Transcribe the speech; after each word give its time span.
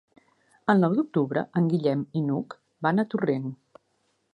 El 0.73 0.81
nou 0.83 0.95
d'octubre 1.01 1.45
en 1.61 1.69
Guillem 1.75 2.03
i 2.21 2.25
n'Hug 2.31 2.59
van 2.87 3.05
a 3.05 3.11
Torrent. 3.15 3.51